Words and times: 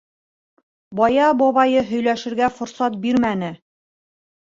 Бая 0.99 1.27
бабайы 1.41 1.83
һөйләшергә 1.89 2.47
форсат 2.55 2.97
бирмәне. 3.05 3.51